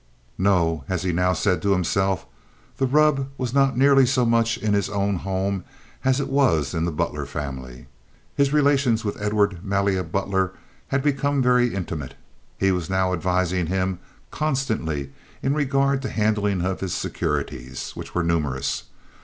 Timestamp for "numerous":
18.23-18.85